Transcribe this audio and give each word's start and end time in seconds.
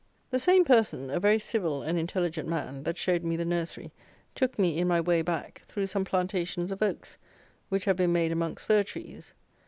The 0.31 0.39
same 0.39 0.65
person 0.65 1.11
(a 1.11 1.19
very 1.19 1.37
civil 1.37 1.83
and 1.83 1.95
intelligent 1.95 2.49
man) 2.49 2.81
that 2.85 2.97
showed 2.97 3.23
me 3.23 3.35
the 3.35 3.45
nursery, 3.45 3.91
took 4.33 4.57
me, 4.57 4.79
in 4.79 4.87
my 4.87 4.99
way, 4.99 5.21
back, 5.21 5.61
through 5.65 5.85
some 5.85 6.05
plantations 6.05 6.71
of 6.71 6.81
oaks, 6.81 7.19
which 7.69 7.85
have 7.85 7.97
been 7.97 8.11
made 8.11 8.31
amongst 8.31 8.65
fir 8.65 8.81
trees. 8.81 9.35